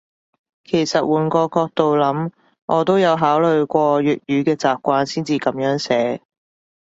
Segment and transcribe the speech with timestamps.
[0.63, 2.31] 其實換個角度諗，
[2.65, 6.23] 我都有考慮過粵語嘅習慣先至噉樣寫